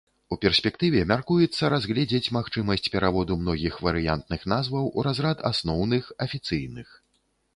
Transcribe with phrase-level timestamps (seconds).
[0.33, 6.87] У перспектыве мяркуецца разгледзець магчымасць пераводу многіх варыянтных назваў у разрад асноўных, афіцыйных.